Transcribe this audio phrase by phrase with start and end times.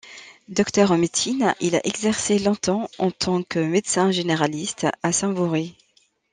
[0.49, 5.75] Docteur en médecine, il a exercé longtemps en tant que médecin généraliste à Saint-Vaury.